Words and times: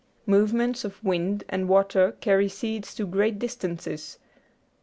Movements 0.25 0.83
of 0.83 1.03
wind 1.03 1.43
and 1.47 1.69
water 1.69 2.13
carry 2.21 2.49
seeds 2.49 2.95
to 2.95 3.05
great 3.05 3.37
distances. 3.37 4.17